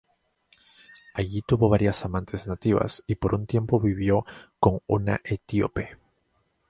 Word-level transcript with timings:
Allí 1.13 1.43
tuvo 1.43 1.69
varias 1.69 2.03
amantes 2.05 2.47
nativas 2.47 3.03
y 3.05 3.13
por 3.13 3.35
un 3.35 3.45
tiempo 3.45 3.79
vivió 3.79 4.25
con 4.59 4.81
una 4.87 5.21
etíope. 5.23 5.95